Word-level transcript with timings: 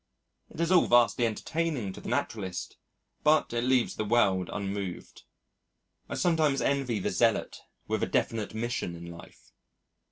It 0.49 0.59
is 0.59 0.71
all 0.71 0.87
vastly 0.87 1.27
entertaining 1.27 1.93
to 1.93 2.01
the 2.01 2.09
naturalist 2.09 2.77
but 3.23 3.53
it 3.53 3.63
leaves 3.63 3.97
the 3.97 4.03
world 4.03 4.49
unmoved. 4.51 5.25
I 6.09 6.15
sometimes 6.15 6.59
envy 6.59 6.97
the 6.97 7.11
zealot 7.11 7.59
with 7.87 8.01
a 8.01 8.07
definite 8.07 8.55
mission 8.55 8.95
in 8.95 9.05
life. 9.11 9.51